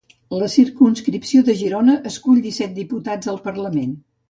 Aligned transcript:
La 0.35 0.45
circumscripció 0.53 1.43
de 1.51 1.55
Girona 1.61 1.99
escull 2.13 2.41
disset 2.49 2.75
diputats 2.81 3.31
al 3.35 3.39
Parlament. 3.47 3.95